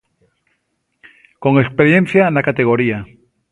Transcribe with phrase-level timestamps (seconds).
[1.43, 2.99] Con experiencia na categoría.